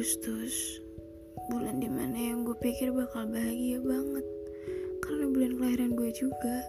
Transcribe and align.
Agustus 0.00 0.80
bulan 1.52 1.76
di 1.76 1.84
mana 1.84 2.16
yang 2.16 2.40
gue 2.48 2.56
pikir 2.56 2.88
bakal 2.88 3.28
bahagia 3.28 3.84
banget. 3.84 4.24
Karena 5.04 5.28
bulan 5.28 5.52
kelahiran 5.60 5.92
gue 5.92 6.08
juga. 6.16 6.64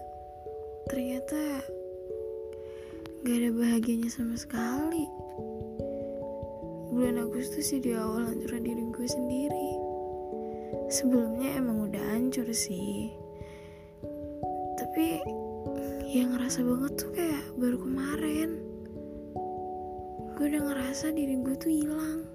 Ternyata 0.92 1.64
gak 3.24 3.32
ada 3.32 3.50
bahagianya 3.56 4.12
sama 4.12 4.36
sekali. 4.36 5.08
Bulan 6.92 7.24
Agustus 7.24 7.72
sih 7.72 7.80
di 7.80 7.96
awal 7.96 8.28
hancuran 8.28 8.68
diri 8.68 8.84
gue 8.92 9.08
sendiri. 9.08 9.70
Sebelumnya 10.92 11.56
emang 11.56 11.88
udah 11.88 12.04
hancur 12.12 12.52
sih. 12.52 13.16
Tapi 14.76 15.24
yang 16.12 16.36
ngerasa 16.36 16.60
banget 16.68 17.00
tuh 17.00 17.16
kayak 17.16 17.48
baru 17.56 17.80
kemarin. 17.80 18.60
Gue 20.36 20.52
udah 20.52 20.68
ngerasa 20.68 21.16
diri 21.16 21.40
gue 21.40 21.56
tuh 21.56 21.72
hilang 21.72 22.31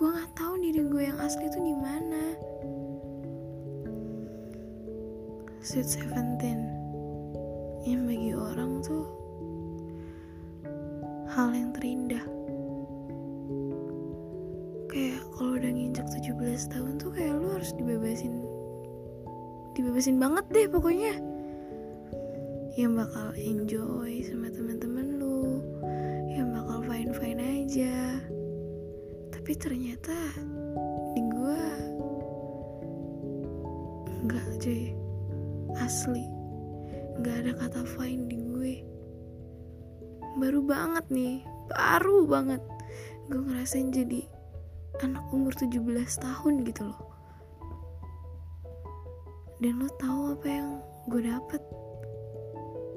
gue 0.00 0.08
nggak 0.08 0.32
tahu 0.32 0.56
diri 0.64 0.80
gue 0.88 1.02
yang 1.12 1.20
asli 1.20 1.44
tuh 1.52 1.60
di 1.60 1.76
mana. 1.76 2.32
Sweet 5.60 5.92
Seventeen. 5.92 6.64
Yang 7.84 8.00
bagi 8.08 8.32
orang 8.32 8.80
tuh 8.80 9.04
hal 11.36 11.52
yang 11.52 11.68
terindah. 11.76 12.24
Kayak 14.88 15.20
kalau 15.36 15.60
udah 15.60 15.68
nginjak 15.68 16.08
17 16.08 16.72
tahun 16.72 16.96
tuh 16.96 17.12
kayak 17.12 17.36
lu 17.36 17.60
harus 17.60 17.76
dibebasin 17.76 18.40
dibebasin 19.76 20.16
banget 20.16 20.48
deh 20.48 20.64
pokoknya. 20.72 21.12
Yang 22.72 23.04
bakal 23.04 23.28
enjoy 23.36 24.24
sama 24.24 24.48
teman-teman 24.48 24.79
tapi 29.50 29.66
ternyata 29.66 30.14
di 31.10 31.26
gua 31.26 31.58
nggak 34.22 34.46
cuy. 34.62 34.94
Asli. 35.74 36.22
Nggak 37.18 37.34
ada 37.34 37.52
kata 37.58 37.82
fine 37.82 38.30
di 38.30 38.38
gue. 38.38 38.74
Baru 40.38 40.62
banget 40.62 41.02
nih. 41.10 41.42
Baru 41.66 42.30
banget. 42.30 42.62
Gue 43.26 43.42
ngerasain 43.42 43.90
jadi 43.90 44.22
anak 45.02 45.26
umur 45.34 45.50
17 45.58 45.82
tahun 45.98 46.62
gitu 46.62 46.86
loh. 46.86 47.02
Dan 49.58 49.82
lo 49.82 49.90
tahu 49.98 50.38
apa 50.38 50.46
yang 50.46 50.78
gue 51.10 51.26
dapet? 51.26 51.62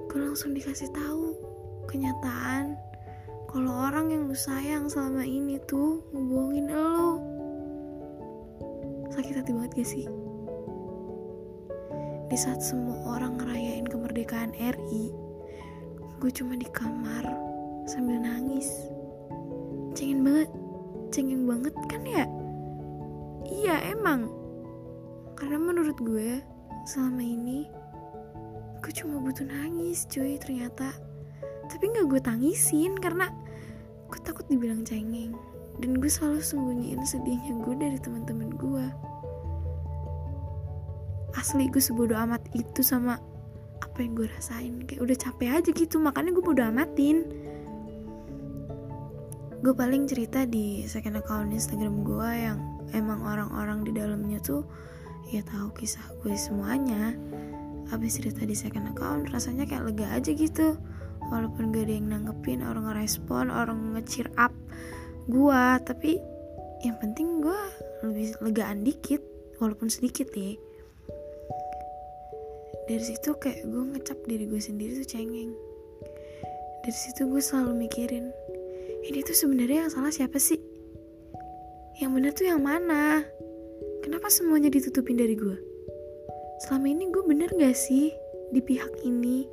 Gue 0.05 0.21
langsung 0.21 0.53
dikasih 0.53 0.93
tahu 0.93 1.33
kenyataan 1.89 2.77
kalau 3.53 3.69
orang 3.85 4.09
yang 4.09 4.25
lu 4.25 4.33
sayang 4.33 4.89
selama 4.89 5.21
ini 5.21 5.61
tuh 5.69 6.01
ngebohongin 6.09 6.73
lo 6.73 7.21
sakit 9.13 9.37
hati 9.37 9.53
banget 9.53 9.71
gak 9.77 9.89
sih? 9.93 10.09
Di 12.33 12.33
saat 12.33 12.65
semua 12.65 12.97
orang 13.13 13.37
ngerayain 13.37 13.85
kemerdekaan 13.85 14.57
RI 14.57 15.13
gue 16.17 16.31
cuma 16.33 16.57
di 16.57 16.65
kamar 16.73 17.29
sambil 17.85 18.17
nangis. 18.17 18.89
Cengeng 19.93 20.25
banget 20.25 20.49
cengeng 21.13 21.45
banget 21.45 21.75
kan 21.85 22.01
ya? 22.09 22.25
Iya 23.45 23.93
emang. 23.93 24.33
Karena 25.37 25.61
menurut 25.61 26.01
gue 26.01 26.41
selama 26.89 27.21
ini 27.21 27.69
gue 28.81 28.93
cuma 28.97 29.21
butuh 29.21 29.45
nangis 29.45 30.09
cuy 30.09 30.41
ternyata. 30.41 30.89
Tapi 31.69 31.85
nggak 31.85 32.09
gue 32.09 32.21
tangisin 32.23 32.97
karena 32.97 33.42
gue 34.13 34.21
takut 34.21 34.45
dibilang 34.45 34.85
cengeng. 34.85 35.33
Dan 35.81 35.97
gue 35.97 36.05
selalu 36.05 36.37
sembunyiin 36.45 37.01
sedihnya 37.01 37.57
gue 37.65 37.73
dari 37.73 37.97
teman-teman 37.97 38.53
gue. 38.53 38.85
Asli 41.33 41.65
gue 41.73 41.81
sebodoh 41.81 42.13
amat 42.21 42.45
itu 42.53 42.85
sama 42.85 43.17
apa 43.81 43.97
yang 44.05 44.13
gue 44.13 44.29
rasain. 44.29 44.85
Kayak 44.85 45.01
udah 45.01 45.17
capek 45.17 45.49
aja 45.57 45.69
gitu 45.73 45.97
makanya 45.97 46.29
gue 46.29 46.43
bodo 46.45 46.61
amatin. 46.61 47.25
Gue 49.65 49.73
paling 49.73 50.05
cerita 50.05 50.45
di 50.45 50.85
second 50.85 51.17
account 51.17 51.49
Instagram 51.49 52.05
gue 52.05 52.29
yang 52.37 52.61
emang 52.93 53.25
orang-orang 53.25 53.81
di 53.81 53.97
dalamnya 53.97 54.37
tuh 54.45 54.61
ya 55.33 55.41
tahu 55.41 55.73
kisah 55.73 56.05
gue 56.21 56.37
semuanya. 56.37 57.17
Habis 57.89 58.21
cerita 58.21 58.45
di 58.45 58.53
second 58.53 58.93
account 58.93 59.33
rasanya 59.33 59.65
kayak 59.65 59.89
lega 59.89 60.05
aja 60.13 60.29
gitu 60.37 60.77
walaupun 61.33 61.73
gak 61.73 61.89
ada 61.89 61.93
yang 61.97 62.07
nanggepin 62.13 62.61
orang 62.61 62.85
ngerespon 62.85 63.49
orang 63.49 63.97
nge-cheer 63.97 64.29
up 64.37 64.53
gue 65.25 65.63
tapi 65.89 66.21
yang 66.85 66.93
penting 67.01 67.41
gue 67.41 67.61
lebih 68.05 68.37
legaan 68.45 68.85
dikit 68.85 69.23
walaupun 69.57 69.87
sedikit 69.87 70.29
ya. 70.35 70.53
Dari 72.83 72.99
situ 72.99 73.31
kayak 73.39 73.63
gue 73.63 73.83
ngecap 73.95 74.19
diri 74.27 74.43
gue 74.43 74.59
sendiri 74.59 74.99
tuh 74.99 75.07
cengeng. 75.07 75.55
Dari 76.83 76.97
situ 76.99 77.23
gue 77.31 77.39
selalu 77.39 77.87
mikirin 77.87 78.27
ini 79.07 79.23
tuh 79.23 79.35
sebenarnya 79.35 79.87
yang 79.87 79.91
salah 79.91 80.11
siapa 80.11 80.35
sih? 80.35 80.59
Yang 82.03 82.11
benar 82.11 82.31
tuh 82.35 82.45
yang 82.51 82.59
mana? 82.59 83.23
Kenapa 84.03 84.27
semuanya 84.27 84.67
ditutupin 84.67 85.15
dari 85.15 85.39
gue 85.39 85.73
selama 86.63 86.87
ini 86.87 87.11
gue 87.11 87.23
bener 87.27 87.49
gak 87.59 87.75
sih 87.75 88.13
di 88.55 88.61
pihak 88.63 89.03
ini 89.03 89.43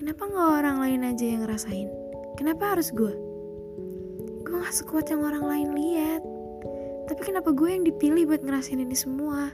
kenapa 0.00 0.32
gak 0.32 0.64
orang 0.64 0.80
lain 0.80 1.00
aja 1.12 1.24
yang 1.28 1.44
ngerasain? 1.44 1.92
Kenapa 2.40 2.72
harus 2.72 2.88
gue 2.88 3.12
gue 4.48 4.56
gak 4.56 4.72
sekuat 4.72 5.12
yang 5.12 5.20
orang 5.28 5.44
lain 5.44 5.68
lihat. 5.76 6.24
Tapi 7.04 7.20
kenapa 7.20 7.52
gue 7.52 7.68
yang 7.68 7.84
dipilih 7.84 8.24
buat 8.32 8.40
ngerasain 8.40 8.80
ini 8.80 8.96
semua? 8.96 9.52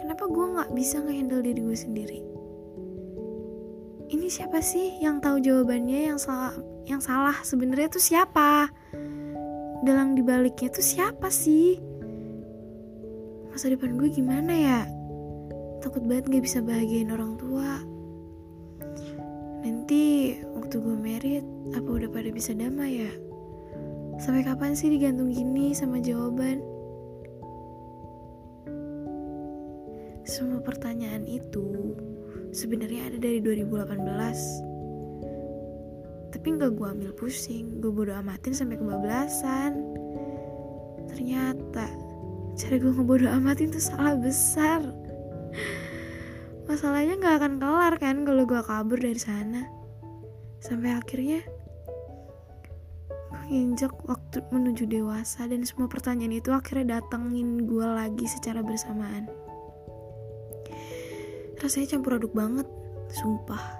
Kenapa 0.00 0.24
gue 0.26 0.46
nggak 0.56 0.70
bisa 0.74 0.98
ngehandle 0.98 1.44
diri 1.44 1.60
gue 1.60 1.78
sendiri? 1.78 2.20
Ini 4.08 4.26
siapa 4.32 4.64
sih 4.64 4.98
yang 5.02 5.20
tahu 5.20 5.44
jawabannya? 5.44 6.08
Yang 6.08 6.18
salah 6.26 6.54
yang 6.88 7.02
salah 7.04 7.36
sebenarnya 7.44 7.92
tuh 7.92 8.02
siapa? 8.02 8.72
Dalang 9.84 10.16
dibaliknya 10.16 10.72
tuh 10.72 10.82
siapa 10.82 11.28
sih? 11.28 11.76
Masa 13.50 13.68
depan 13.68 13.98
gue 13.98 14.08
gimana 14.08 14.52
ya? 14.56 14.80
Takut 15.84 16.02
banget 16.06 16.32
gak 16.32 16.44
bisa 16.48 16.58
bahagiain 16.62 17.10
orang 17.10 17.34
tua 17.36 17.91
nanti 19.82 20.38
waktu 20.54 20.78
gue 20.78 20.94
merit 20.94 21.42
apa 21.74 21.90
udah 21.90 22.06
pada 22.06 22.30
bisa 22.30 22.54
damai 22.54 23.02
ya 23.02 23.10
sampai 24.22 24.46
kapan 24.46 24.78
sih 24.78 24.94
digantung 24.94 25.34
gini 25.34 25.74
sama 25.74 25.98
jawaban 25.98 26.62
Semua 30.22 30.62
pertanyaan 30.62 31.26
itu 31.26 31.98
sebenarnya 32.54 33.10
ada 33.10 33.18
dari 33.18 33.42
2018. 33.42 36.30
Tapi 36.30 36.46
nggak 36.46 36.78
gue 36.78 36.86
ambil 36.86 37.10
pusing, 37.18 37.82
gue 37.82 37.90
bodo 37.90 38.14
amatin 38.14 38.54
sampai 38.54 38.78
kebablasan. 38.78 39.82
Ternyata 41.10 41.90
cara 42.54 42.74
gue 42.78 42.92
ngebodo 42.94 43.26
amatin 43.26 43.74
tuh 43.74 43.82
salah 43.82 44.14
besar. 44.14 44.78
Masalahnya 46.72 47.20
nggak 47.20 47.36
akan 47.36 47.54
kelar 47.60 47.94
kan 48.00 48.24
kalau 48.24 48.48
gue 48.48 48.64
kabur 48.64 48.96
dari 48.96 49.20
sana. 49.20 49.68
Sampai 50.56 50.96
akhirnya 50.96 51.44
nginjak 53.52 53.92
waktu 54.08 54.40
menuju 54.48 54.88
dewasa 54.88 55.44
dan 55.44 55.68
semua 55.68 55.84
pertanyaan 55.84 56.40
itu 56.40 56.48
akhirnya 56.48 56.96
datengin 56.96 57.68
gue 57.68 57.84
lagi 57.84 58.24
secara 58.24 58.64
bersamaan. 58.64 59.28
Rasanya 61.60 61.92
campur 61.92 62.16
aduk 62.16 62.32
banget 62.32 62.64
sumpah. 63.20 63.76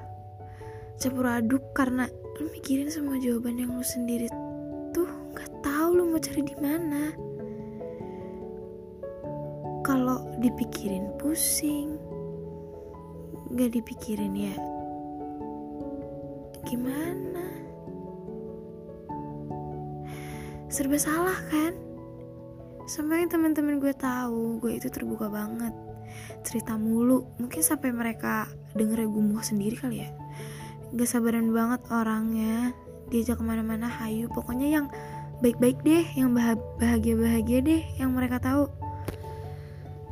Campur 1.00 1.32
aduk 1.32 1.64
karena 1.72 2.04
lu 2.44 2.52
mikirin 2.52 2.92
semua 2.92 3.16
jawaban 3.16 3.56
yang 3.56 3.72
lu 3.72 3.80
sendiri 3.80 4.28
tuh 4.92 5.08
nggak 5.32 5.48
tahu 5.64 5.96
lu 5.96 6.12
mau 6.12 6.20
cari 6.20 6.44
di 6.44 6.56
mana. 6.60 7.08
Kalau 9.80 10.28
dipikirin 10.44 11.08
pusing 11.16 12.11
nggak 13.52 13.70
dipikirin 13.76 14.32
ya? 14.32 14.56
Gimana? 16.64 17.46
Serba 20.72 20.96
salah 20.96 21.36
kan? 21.52 21.76
Sampai 22.88 23.28
teman-teman 23.28 23.76
gue 23.76 23.92
tahu 23.92 24.56
gue 24.56 24.80
itu 24.80 24.88
terbuka 24.88 25.28
banget. 25.28 25.76
Cerita 26.48 26.80
mulu 26.80 27.28
mungkin 27.36 27.60
sampai 27.60 27.92
mereka 27.92 28.48
denger 28.72 29.04
gue 29.04 29.44
sendiri 29.44 29.76
kali 29.76 30.00
ya. 30.00 30.10
Gak 30.96 31.08
sabaran 31.08 31.52
banget 31.52 31.84
orangnya 31.92 32.72
diajak 33.12 33.36
ke 33.36 33.44
mana-mana 33.44 33.88
hayu. 33.88 34.32
Pokoknya 34.32 34.68
yang 34.68 34.86
baik-baik 35.44 35.82
deh 35.84 36.04
yang 36.16 36.32
bahagia-bahagia 36.80 37.58
deh 37.60 37.82
yang 38.00 38.16
mereka 38.16 38.38
tahu 38.38 38.70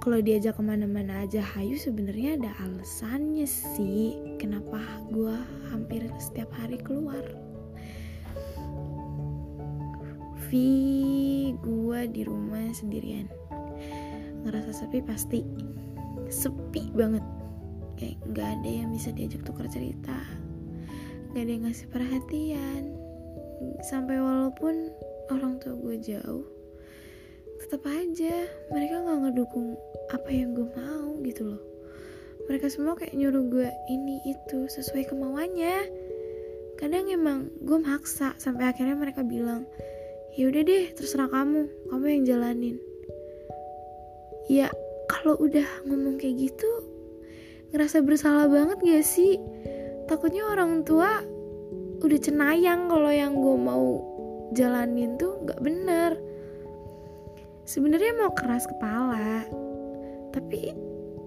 kalau 0.00 0.18
diajak 0.24 0.56
ke 0.56 0.62
mana-mana 0.64 1.28
aja 1.28 1.44
hayu 1.44 1.76
sebenarnya 1.76 2.40
ada 2.40 2.50
alasannya 2.64 3.44
sih 3.44 4.16
kenapa 4.40 4.80
gue 5.12 5.36
hampir 5.68 6.08
setiap 6.16 6.48
hari 6.56 6.80
keluar. 6.80 7.22
Movie 10.50 11.54
gue 11.62 12.00
di 12.10 12.26
rumah 12.26 12.74
sendirian. 12.74 13.30
Ngerasa 14.42 14.82
sepi 14.82 14.98
pasti. 14.98 15.46
Sepi 16.26 16.90
banget. 16.90 17.22
Kayak 17.94 18.18
nggak 18.34 18.48
ada 18.58 18.70
yang 18.82 18.90
bisa 18.90 19.14
diajak 19.14 19.46
tukar 19.46 19.70
cerita. 19.70 20.18
Nggak 21.30 21.42
ada 21.46 21.52
yang 21.54 21.64
ngasih 21.70 21.86
perhatian. 21.94 22.82
Sampai 23.86 24.18
walaupun 24.18 24.90
orang 25.30 25.62
tua 25.62 25.78
gue 25.78 26.02
jauh 26.02 26.42
tetap 27.60 27.84
aja 27.84 28.48
mereka 28.72 29.04
nggak 29.04 29.18
ngedukung 29.28 29.76
apa 30.10 30.28
yang 30.32 30.56
gue 30.56 30.68
mau 30.72 31.12
gitu 31.20 31.54
loh. 31.54 31.62
Mereka 32.48 32.72
semua 32.72 32.96
kayak 32.96 33.14
nyuruh 33.14 33.44
gue 33.52 33.68
ini 33.92 34.24
itu 34.24 34.66
sesuai 34.66 35.12
kemauannya. 35.12 35.76
Kadang 36.80 37.12
emang 37.12 37.52
gue 37.60 37.78
maksa 37.78 38.32
sampai 38.40 38.72
akhirnya 38.72 38.96
mereka 38.96 39.20
bilang 39.20 39.68
ya 40.34 40.48
udah 40.48 40.62
deh 40.64 40.84
terserah 40.96 41.28
kamu 41.28 41.68
kamu 41.92 42.04
yang 42.08 42.22
jalanin. 42.24 42.76
Ya 44.48 44.72
kalau 45.06 45.36
udah 45.38 45.86
ngomong 45.86 46.16
kayak 46.16 46.50
gitu 46.50 46.70
ngerasa 47.70 48.02
bersalah 48.02 48.48
banget 48.48 48.80
gak 48.82 49.06
sih? 49.06 49.38
Takutnya 50.08 50.48
orang 50.48 50.82
tua 50.82 51.22
udah 52.00 52.18
cenayang 52.18 52.88
kalau 52.88 53.12
yang 53.12 53.36
gue 53.38 53.56
mau 53.60 54.00
jalanin 54.56 55.14
tuh 55.20 55.38
nggak 55.46 55.60
bener 55.62 56.29
sebenarnya 57.64 58.12
mau 58.20 58.32
keras 58.32 58.64
kepala. 58.68 59.44
Tapi 60.30 60.72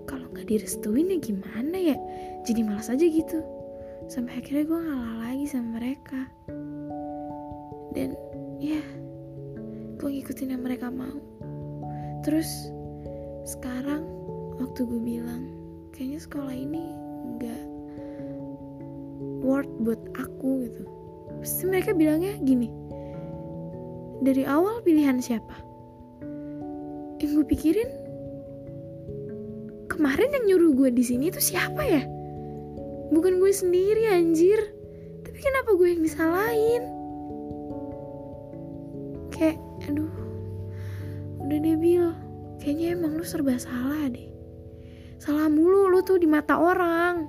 kalau 0.08 0.28
nggak 0.32 0.48
direstuin 0.48 1.14
ya 1.14 1.20
gimana 1.20 1.78
ya? 1.78 1.98
Jadi 2.48 2.62
malas 2.64 2.90
aja 2.90 3.04
gitu. 3.04 3.40
Sampai 4.12 4.40
akhirnya 4.40 4.68
gue 4.68 4.80
ngalah 4.80 5.16
lagi 5.30 5.46
sama 5.48 5.80
mereka. 5.80 6.22
Dan 7.94 8.18
ya 8.60 8.82
gue 10.00 10.10
ngikutin 10.10 10.54
yang 10.54 10.64
mereka 10.64 10.90
mau. 10.92 11.20
Terus 12.24 12.72
sekarang 13.44 14.08
waktu 14.60 14.88
gue 14.88 15.02
bilang 15.02 15.44
kayaknya 15.92 16.20
sekolah 16.24 16.56
ini 16.56 16.84
nggak 17.38 17.64
worth 19.44 19.72
buat 19.84 20.02
aku 20.16 20.68
gitu. 20.70 20.84
Pasti 21.44 21.68
mereka 21.68 21.92
bilangnya 21.92 22.40
gini 22.40 22.72
dari 24.24 24.48
awal 24.48 24.80
pilihan 24.88 25.20
siapa 25.20 25.73
yang 27.24 27.40
gue 27.40 27.48
pikirin? 27.48 27.88
Kemarin 29.88 30.36
yang 30.36 30.46
nyuruh 30.52 30.76
gue 30.76 30.92
di 30.92 31.04
sini 31.08 31.32
itu 31.32 31.40
siapa 31.40 31.80
ya? 31.88 32.04
Bukan 33.16 33.40
gue 33.40 33.52
sendiri 33.56 34.12
anjir. 34.12 34.60
Tapi 35.24 35.40
kenapa 35.40 35.72
gue 35.80 35.88
yang 35.96 36.04
disalahin? 36.04 36.84
Kayak 39.32 39.58
aduh 39.88 40.12
udah 41.44 41.60
debil 41.60 42.12
kayaknya 42.60 43.00
emang 43.00 43.16
lu 43.16 43.24
serba 43.24 43.56
salah 43.56 44.12
deh. 44.12 44.28
Salah 45.16 45.48
mulu 45.48 45.88
lu 45.88 46.04
tuh 46.04 46.20
di 46.20 46.28
mata 46.28 46.60
orang. 46.60 47.24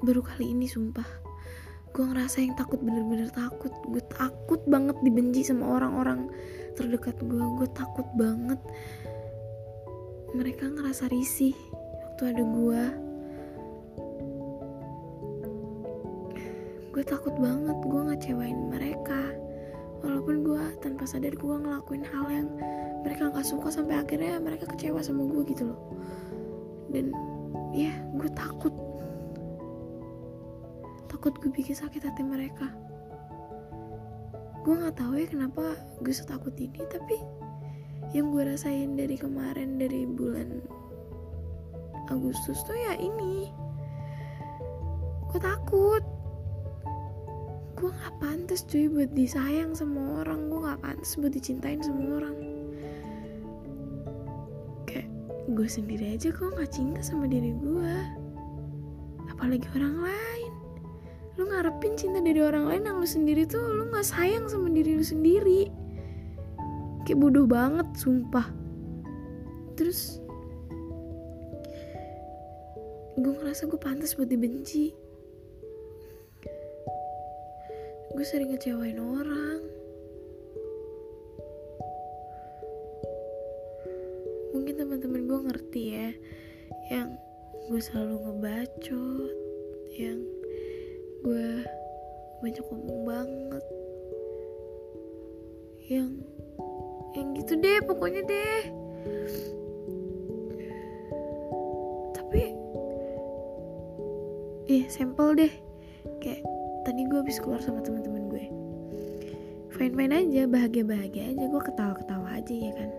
Baru 0.06 0.24
kali 0.24 0.56
ini 0.56 0.64
sumpah 0.64 1.21
gue 1.92 2.04
ngerasa 2.08 2.40
yang 2.40 2.56
takut 2.56 2.80
bener-bener 2.80 3.28
takut. 3.28 3.72
Gue 3.84 4.00
takut 4.08 4.60
banget 4.64 4.96
dibenci 5.04 5.44
sama 5.44 5.76
orang-orang 5.76 6.32
terdekat 6.72 7.20
gue 7.20 7.44
gue 7.60 7.68
takut 7.76 8.08
banget. 8.16 8.56
Mereka 10.32 10.72
ngerasa 10.72 11.12
risih 11.12 11.52
waktu 12.00 12.22
ada 12.32 12.42
gue 12.48 12.82
gue 16.92 17.04
takut 17.04 17.36
banget 17.36 17.78
gue 17.84 18.02
ngecewain 18.08 18.58
mereka. 18.72 19.20
Walaupun 20.00 20.48
gue 20.48 20.62
tanpa 20.80 21.04
sadar 21.04 21.36
gue 21.36 21.54
ngelakuin 21.60 22.08
hal 22.08 22.26
yang 22.32 22.48
mereka 23.04 23.28
nggak 23.28 23.46
suka 23.46 23.68
sampai 23.68 24.00
akhirnya 24.00 24.40
mereka 24.40 24.64
kecewa 24.64 25.04
sama 25.04 25.28
gue 25.28 25.44
gitu 25.44 25.68
loh. 25.68 25.80
Dan 26.88 27.12
ya 27.76 27.92
gue 28.16 28.30
takut 28.32 28.72
takut 31.22 31.38
gue 31.38 31.54
bikin 31.54 31.78
sakit 31.78 32.02
hati 32.02 32.26
mereka. 32.26 32.66
Gue 34.66 34.74
nggak 34.74 34.98
tahu 34.98 35.22
ya 35.22 35.30
kenapa 35.30 35.78
gue 36.02 36.10
setakut 36.10 36.50
ini 36.58 36.82
tapi 36.90 37.14
yang 38.10 38.34
gue 38.34 38.42
rasain 38.42 38.98
dari 38.98 39.14
kemarin 39.14 39.78
dari 39.78 40.02
bulan 40.02 40.58
Agustus 42.10 42.66
tuh 42.66 42.74
ya 42.74 42.98
ini. 42.98 43.54
Gue 45.30 45.38
takut. 45.38 46.02
Gue 47.78 47.94
nggak 47.94 48.18
pantas 48.18 48.66
cuy 48.66 48.90
buat 48.90 49.14
disayang 49.14 49.78
sama 49.78 50.26
orang. 50.26 50.50
Gue 50.50 50.58
nggak 50.58 50.82
pantas 50.82 51.14
buat 51.14 51.30
dicintain 51.30 51.78
sama 51.86 52.18
orang. 52.18 52.36
Kayak 54.90 55.06
gue 55.54 55.68
sendiri 55.70 56.18
aja 56.18 56.34
kok 56.34 56.50
nggak 56.50 56.74
cinta 56.74 56.98
sama 56.98 57.30
diri 57.30 57.54
gue. 57.62 57.94
Apalagi 59.30 59.70
orang 59.78 60.02
lain 60.02 60.41
lu 61.40 61.48
ngarepin 61.48 61.96
cinta 61.96 62.20
dari 62.20 62.40
orang 62.44 62.68
lain 62.68 62.84
yang 62.84 62.96
lu 63.00 63.08
sendiri 63.08 63.48
tuh 63.48 63.64
lu 63.64 63.88
nggak 63.88 64.04
sayang 64.04 64.44
sama 64.52 64.68
diri 64.68 65.00
lu 65.00 65.04
sendiri. 65.04 65.72
Kayak 67.08 67.18
bodoh 67.18 67.48
banget 67.48 67.88
sumpah. 67.96 68.46
Terus 69.74 70.20
gue 73.16 73.32
ngerasa 73.32 73.64
gue 73.64 73.80
pantas 73.80 74.12
buat 74.12 74.28
dibenci. 74.28 74.92
Gue 78.12 78.24
sering 78.28 78.52
ngecewain 78.52 79.00
orang. 79.00 79.60
Mungkin 84.52 84.74
teman-teman 84.76 85.24
gue 85.24 85.40
ngerti 85.48 85.82
ya 85.96 86.10
yang 86.92 87.16
gue 87.72 87.80
selalu 87.80 88.20
ngebacot 88.20 89.32
yang 89.96 90.20
gue 91.22 91.62
banyak 92.42 92.64
ngomong 92.66 93.00
banget. 93.06 93.64
Yang 95.86 96.10
yang 97.14 97.28
gitu 97.38 97.52
deh 97.62 97.78
pokoknya 97.86 98.22
deh. 98.26 98.62
Tapi 102.18 102.42
eh 104.66 104.84
sampel 104.90 105.38
deh. 105.38 105.52
Kayak 106.18 106.42
tadi 106.82 107.06
gue 107.06 107.18
habis 107.22 107.38
keluar 107.38 107.62
sama 107.62 107.78
teman-teman 107.86 108.26
gue. 108.26 108.44
Fine 109.78 109.94
fine 109.94 110.14
aja 110.14 110.42
bahagia 110.50 110.82
bahagia 110.82 111.30
aja 111.30 111.44
gue 111.46 111.62
ketawa 111.62 111.94
ketawa 111.94 112.28
aja 112.34 112.54
ya 112.54 112.72
kan? 112.74 112.90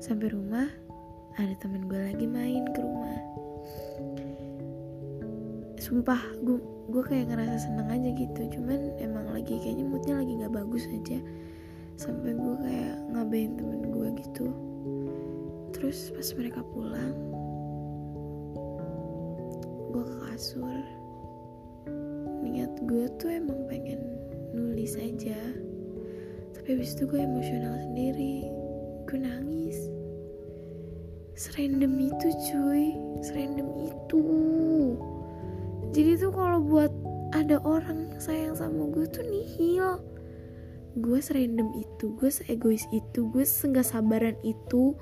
Sampai 0.00 0.32
rumah 0.32 0.72
ada 1.36 1.52
temen 1.60 1.92
gue 1.92 2.00
lagi 2.00 2.24
main 2.24 2.64
ke 2.72 2.80
rumah 2.80 3.33
sumpah 5.84 6.16
gue 6.40 6.56
gue 6.88 7.02
kayak 7.04 7.28
ngerasa 7.28 7.68
seneng 7.68 7.92
aja 7.92 8.08
gitu. 8.16 8.40
Cuman 8.56 8.96
emang 8.96 9.28
lagi 9.36 9.60
kayaknya 9.60 9.84
moodnya 9.84 10.16
lagi 10.16 10.32
nggak 10.40 10.56
bagus 10.56 10.88
aja. 10.88 11.20
Sampai 12.00 12.32
gue 12.32 12.54
kayak 12.64 12.96
ngabain 13.12 13.52
temen 13.60 13.92
gue 13.92 14.08
gitu. 14.24 14.48
Terus 15.76 16.08
pas 16.16 16.28
mereka 16.40 16.64
pulang 16.72 17.16
gue 19.92 20.04
ke 20.08 20.16
kasur. 20.32 20.80
Niat 22.40 22.72
gue 22.88 23.04
tuh 23.20 23.28
emang 23.28 23.68
pengen 23.68 24.00
nulis 24.56 24.96
aja. 24.96 25.36
Tapi 26.56 26.80
habis 26.80 26.96
itu 26.96 27.04
gue 27.04 27.20
emosional 27.20 27.76
sendiri. 27.84 28.48
Gue 29.04 29.20
nangis. 29.20 29.76
Serandom 31.36 31.92
itu 32.00 32.28
cuy. 32.48 32.96
Serandom 33.20 33.68
itu 33.84 34.20
jadi 35.94 36.18
tuh 36.18 36.34
kalau 36.34 36.58
buat 36.58 36.90
ada 37.30 37.62
orang 37.62 38.10
sayang 38.18 38.58
sama 38.58 38.90
gue 38.90 39.06
tuh 39.06 39.22
nihil. 39.22 40.02
Gue 40.98 41.22
serandom 41.22 41.70
itu 41.78 42.10
gue 42.18 42.30
seegois 42.34 42.82
itu 42.90 43.30
gue 43.30 43.46
seenggak 43.46 43.86
sabaran 43.86 44.34
itu. 44.42 44.98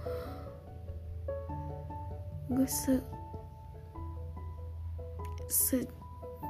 Gue 2.52 2.68
se 2.68 3.00
se 5.48 5.80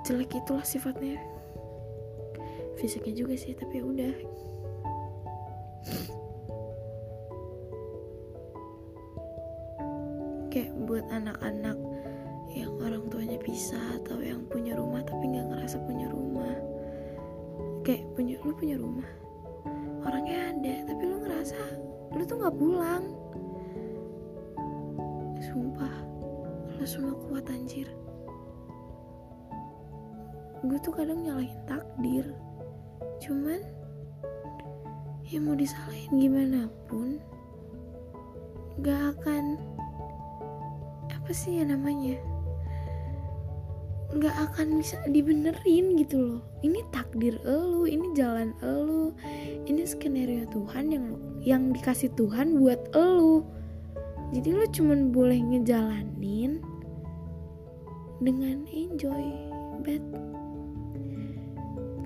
jelek 0.03 0.35
itulah 0.43 0.67
sifatnya. 0.67 1.23
Fisiknya 2.75 3.15
juga 3.15 3.39
sih 3.39 3.55
tapi 3.55 3.79
ya 3.79 3.85
udah. 3.87 4.15
Kayak 10.51 10.75
buat 10.83 11.07
anak-anak 11.15 11.62
kayak 17.83 18.07
punya 18.15 18.39
lu 18.47 18.55
punya 18.55 18.79
rumah. 18.79 19.07
Orangnya 20.03 20.55
ada 20.55 20.75
tapi 20.91 21.03
lu 21.07 21.17
ngerasa 21.23 21.59
lu 22.15 22.23
tuh 22.23 22.37
nggak 22.39 22.57
pulang. 22.57 23.05
Sumpah 25.43 25.95
lu 26.79 26.87
semua 26.87 27.15
kuat 27.29 27.47
anjir. 27.51 27.91
Gue 30.63 30.79
tuh 30.79 30.95
kadang 30.95 31.27
nyalahin 31.27 31.59
takdir. 31.67 32.27
Cuman 33.19 33.59
ya 35.27 35.43
mau 35.43 35.59
disalahin 35.59 36.13
gimana 36.19 36.71
pun 36.87 37.19
gak 38.85 39.17
akan 39.19 39.57
apa 41.09 41.31
sih 41.33 41.63
ya 41.63 41.65
namanya 41.65 42.19
nggak 44.13 44.37
akan 44.53 44.77
bisa 44.77 45.01
dibenerin 45.09 45.97
gitu 45.97 46.17
loh. 46.21 46.41
Ini 46.61 46.85
takdir 46.93 47.41
elu 47.49 47.89
ini 47.89 48.13
jalan 48.13 48.53
elu. 48.61 49.17
Ini 49.65 49.83
skenario 49.89 50.45
Tuhan 50.53 50.93
yang 50.93 51.07
yang 51.41 51.63
dikasih 51.73 52.13
Tuhan 52.13 52.61
buat 52.61 52.93
elu. 52.93 53.41
Jadi 54.33 54.49
lo 54.53 54.65
cuman 54.69 55.13
boleh 55.13 55.41
ngejalanin 55.41 56.61
dengan 58.21 58.65
enjoy 58.71 59.35
but 59.83 60.01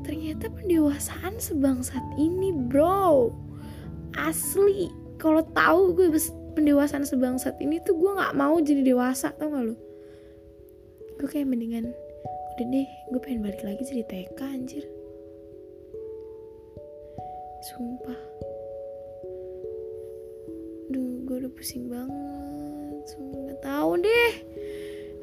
ternyata 0.06 0.46
pendewasaan 0.50 1.38
sebangsat 1.42 2.02
ini 2.14 2.54
bro. 2.54 3.34
Asli 4.14 4.88
kalau 5.18 5.42
tahu 5.52 5.92
gue 5.92 6.08
pendewasaan 6.56 7.04
sebangsat 7.04 7.58
ini 7.60 7.82
tuh 7.84 7.98
gue 7.98 8.16
nggak 8.16 8.32
mau 8.32 8.56
jadi 8.62 8.80
dewasa 8.80 9.34
tau 9.36 9.52
gak 9.52 9.64
lo 9.68 9.85
gue 11.16 11.28
kayak 11.32 11.48
mendingan 11.48 11.96
udah 12.56 12.66
deh 12.72 12.88
gue 13.12 13.20
pengen 13.20 13.44
balik 13.44 13.60
lagi 13.64 13.84
jadi 13.84 14.04
TK 14.08 14.40
anjir. 14.40 14.84
Sumpah. 17.72 18.20
Duh 20.92 21.24
gue 21.24 21.36
udah 21.44 21.52
pusing 21.52 21.88
banget 21.88 23.04
sumpah. 23.12 23.40
Nggak 23.48 23.60
tahu 23.64 23.90
deh. 24.00 24.32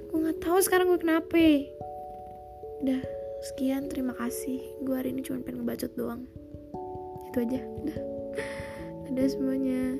Gue 0.09 0.17
nggak 0.29 0.39
tahu 0.41 0.57
sekarang 0.61 0.93
gue 0.93 0.99
kenapa. 1.01 1.45
Udah 2.85 3.01
sekian 3.53 3.89
terima 3.89 4.13
kasih. 4.17 4.61
Gue 4.85 4.93
hari 4.97 5.13
ini 5.13 5.25
cuma 5.25 5.41
pengen 5.41 5.65
ngebacot 5.65 5.93
doang. 5.97 6.25
Itu 7.29 7.37
aja 7.41 7.61
udah 7.61 7.99
ada 9.09 9.23
semuanya 9.29 9.97